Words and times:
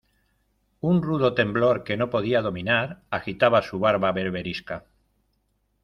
un 0.91 1.01
rudo 1.03 1.35
temblor 1.35 1.83
que 1.83 1.95
no 1.95 2.09
podía 2.09 2.41
dominar 2.41 3.03
agitaba 3.11 3.61
su 3.61 3.77
barba 3.77 4.11
berberisca. 4.11 4.85